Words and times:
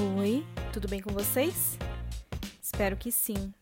Oi, 0.00 0.42
tudo 0.72 0.88
bem 0.88 1.02
com 1.02 1.12
vocês? 1.12 1.76
Espero 2.62 2.96
que 2.96 3.12
sim. 3.12 3.52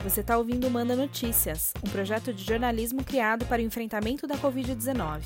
Você 0.00 0.20
está 0.20 0.36
ouvindo 0.36 0.70
Manda 0.70 0.94
Notícias, 0.94 1.72
um 1.82 1.88
projeto 1.88 2.34
de 2.34 2.44
jornalismo 2.44 3.02
criado 3.02 3.46
para 3.46 3.62
o 3.62 3.64
enfrentamento 3.64 4.26
da 4.26 4.36
Covid-19. 4.36 5.22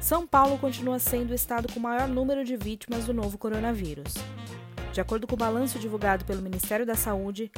São 0.00 0.26
Paulo 0.26 0.56
continua 0.56 0.98
sendo 0.98 1.32
o 1.32 1.34
estado 1.34 1.70
com 1.72 1.78
maior 1.78 2.08
número 2.08 2.42
de 2.42 2.56
vítimas 2.56 3.04
do 3.04 3.12
novo 3.12 3.36
coronavírus. 3.36 4.14
De 4.94 5.00
acordo 5.00 5.26
com 5.26 5.34
o 5.34 5.38
balanço 5.38 5.78
divulgado 5.78 6.24
pelo 6.24 6.40
Ministério 6.40 6.86
da 6.86 6.94
Saúde, 6.94 7.52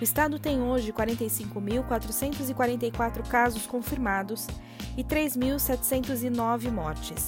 o 0.00 0.04
estado 0.04 0.38
tem 0.38 0.62
hoje 0.62 0.92
45.444 0.92 3.28
casos 3.28 3.66
confirmados 3.66 4.46
e 4.96 5.02
3.709 5.02 6.70
mortes. 6.70 7.26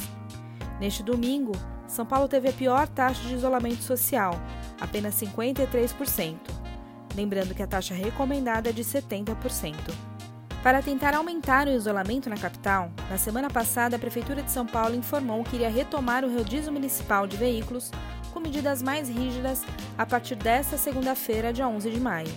Neste 0.79 1.03
domingo, 1.03 1.51
São 1.89 2.05
Paulo 2.05 2.29
teve 2.29 2.51
a 2.51 2.53
pior 2.53 2.87
taxa 2.87 3.27
de 3.27 3.35
isolamento 3.35 3.83
social, 3.83 4.35
apenas 4.79 5.15
53%, 5.15 6.37
lembrando 7.17 7.55
que 7.55 7.63
a 7.63 7.67
taxa 7.67 7.95
recomendada 7.95 8.69
é 8.69 8.73
de 8.73 8.85
70%. 8.85 9.75
Para 10.63 10.83
tentar 10.83 11.15
aumentar 11.15 11.67
o 11.67 11.71
isolamento 11.71 12.29
na 12.29 12.37
capital, 12.37 12.91
na 13.09 13.17
semana 13.17 13.49
passada 13.49 13.97
a 13.97 13.99
Prefeitura 13.99 14.43
de 14.43 14.51
São 14.51 14.67
Paulo 14.67 14.95
informou 14.95 15.43
que 15.43 15.57
iria 15.57 15.71
retomar 15.71 16.25
o 16.25 16.37
rodízio 16.37 16.73
municipal 16.73 17.27
de 17.27 17.37
veículos 17.37 17.91
com 18.33 18.41
medidas 18.41 18.83
mais 18.83 19.09
rígidas 19.09 19.65
a 19.97 20.05
partir 20.05 20.35
desta 20.35 20.77
segunda-feira, 20.77 21.53
dia 21.53 21.67
11 21.67 21.91
de 21.91 22.01
maio. 22.01 22.29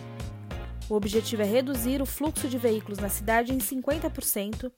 O 0.90 0.96
objetivo 0.96 1.42
é 1.42 1.46
reduzir 1.46 2.02
o 2.02 2.06
fluxo 2.06 2.48
de 2.48 2.58
veículos 2.58 3.00
na 3.00 3.10
cidade 3.10 3.54
em 3.54 3.58
50%, 3.58 4.72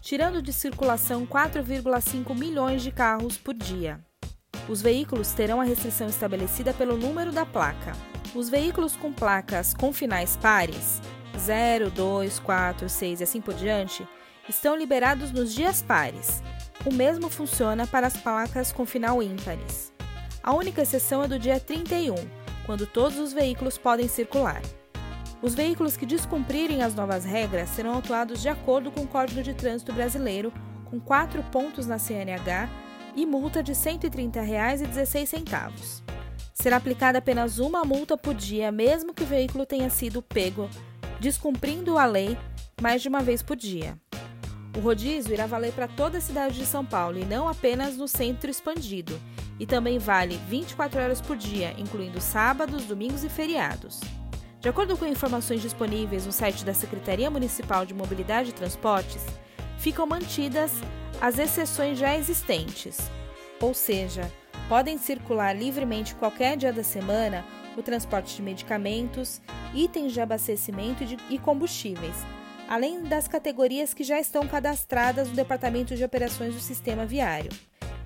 tirando 0.00 0.42
de 0.42 0.52
circulação 0.52 1.26
4,5 1.26 2.36
milhões 2.36 2.82
de 2.82 2.90
carros 2.90 3.36
por 3.36 3.54
dia. 3.54 4.00
Os 4.68 4.82
veículos 4.82 5.32
terão 5.32 5.60
a 5.60 5.64
restrição 5.64 6.08
estabelecida 6.08 6.74
pelo 6.74 6.96
número 6.96 7.30
da 7.30 7.46
placa. 7.46 7.92
Os 8.34 8.48
veículos 8.48 8.96
com 8.96 9.12
placas 9.12 9.72
com 9.72 9.92
finais 9.92 10.36
pares, 10.36 11.00
0, 11.38 11.90
2, 11.90 12.40
4, 12.40 12.88
6 12.88 13.20
e 13.20 13.22
assim 13.22 13.40
por 13.40 13.54
diante, 13.54 14.06
estão 14.48 14.76
liberados 14.76 15.30
nos 15.30 15.54
dias 15.54 15.82
pares. 15.82 16.42
O 16.84 16.92
mesmo 16.92 17.28
funciona 17.28 17.86
para 17.86 18.08
as 18.08 18.16
placas 18.16 18.72
com 18.72 18.84
final 18.84 19.22
ímpares. 19.22 19.92
A 20.42 20.52
única 20.52 20.82
exceção 20.82 21.22
é 21.22 21.28
do 21.28 21.38
dia 21.38 21.60
31, 21.60 22.14
quando 22.64 22.86
todos 22.86 23.18
os 23.18 23.32
veículos 23.32 23.78
podem 23.78 24.08
circular. 24.08 24.62
Os 25.40 25.54
veículos 25.54 25.96
que 25.96 26.06
descumprirem 26.06 26.82
as 26.82 26.94
novas 26.94 27.24
regras 27.24 27.68
serão 27.70 27.94
autuados 27.94 28.42
de 28.42 28.48
acordo 28.48 28.90
com 28.90 29.02
o 29.02 29.06
Código 29.06 29.42
de 29.42 29.54
Trânsito 29.54 29.92
Brasileiro, 29.92 30.52
com 30.86 30.98
quatro 30.98 31.42
pontos 31.44 31.86
na 31.86 31.98
CNH 31.98 32.68
e 33.16 33.26
multa 33.26 33.62
de 33.62 33.72
R$ 33.72 33.78
130,16. 33.78 36.02
Será 36.52 36.76
aplicada 36.76 37.18
apenas 37.18 37.58
uma 37.58 37.84
multa 37.84 38.16
por 38.16 38.34
dia, 38.34 38.70
mesmo 38.70 39.12
que 39.12 39.22
o 39.22 39.26
veículo 39.26 39.66
tenha 39.66 39.90
sido 39.90 40.22
pego 40.22 40.68
descumprindo 41.18 41.98
a 41.98 42.04
lei 42.04 42.38
mais 42.80 43.02
de 43.02 43.08
uma 43.08 43.22
vez 43.22 43.42
por 43.42 43.56
dia. 43.56 43.98
O 44.76 44.80
rodízio 44.80 45.32
irá 45.32 45.46
valer 45.46 45.72
para 45.72 45.88
toda 45.88 46.18
a 46.18 46.20
cidade 46.20 46.58
de 46.58 46.66
São 46.66 46.84
Paulo 46.84 47.18
e 47.18 47.24
não 47.24 47.48
apenas 47.48 47.96
no 47.96 48.06
centro 48.06 48.50
expandido, 48.50 49.18
e 49.58 49.64
também 49.64 49.98
vale 49.98 50.38
24 50.48 51.00
horas 51.00 51.20
por 51.20 51.36
dia, 51.36 51.74
incluindo 51.78 52.20
sábados, 52.20 52.84
domingos 52.84 53.24
e 53.24 53.30
feriados. 53.30 54.00
De 54.60 54.68
acordo 54.68 54.96
com 54.96 55.06
informações 55.06 55.62
disponíveis 55.62 56.26
no 56.26 56.32
site 56.32 56.64
da 56.64 56.74
Secretaria 56.74 57.30
Municipal 57.30 57.86
de 57.86 57.94
Mobilidade 57.94 58.50
e 58.50 58.52
Transportes, 58.52 59.24
ficam 59.78 60.06
mantidas 60.06 60.72
as 61.20 61.38
exceções 61.38 61.98
já 61.98 62.16
existentes, 62.16 62.98
ou 63.60 63.72
seja, 63.72 64.30
podem 64.68 64.98
circular 64.98 65.54
livremente 65.54 66.14
qualquer 66.14 66.56
dia 66.56 66.72
da 66.72 66.84
semana 66.84 67.44
o 67.76 67.82
transporte 67.82 68.36
de 68.36 68.42
medicamentos, 68.42 69.40
itens 69.74 70.12
de 70.12 70.20
abastecimento 70.20 71.04
e 71.28 71.38
combustíveis, 71.38 72.16
além 72.68 73.02
das 73.02 73.28
categorias 73.28 73.92
que 73.92 74.02
já 74.02 74.18
estão 74.18 74.46
cadastradas 74.46 75.28
no 75.28 75.34
Departamento 75.34 75.94
de 75.94 76.04
Operações 76.04 76.54
do 76.54 76.60
Sistema 76.60 77.04
Viário. 77.04 77.50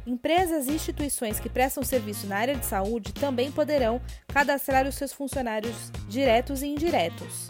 Empresas 0.06 0.66
e 0.66 0.72
instituições 0.72 1.38
que 1.38 1.48
prestam 1.48 1.84
serviço 1.84 2.26
na 2.26 2.38
área 2.38 2.56
de 2.56 2.64
saúde 2.66 3.12
também 3.12 3.52
poderão 3.52 4.00
cadastrar 4.28 4.86
os 4.86 4.94
seus 4.94 5.12
funcionários 5.12 5.90
diretos 6.08 6.62
e 6.62 6.66
indiretos, 6.66 7.46